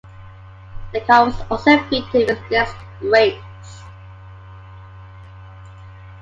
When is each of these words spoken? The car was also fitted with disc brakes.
The 0.93 1.01
car 1.01 1.25
was 1.27 1.39
also 1.51 1.77
fitted 1.83 2.27
with 2.27 2.49
disc 2.49 2.75
brakes. 3.01 3.83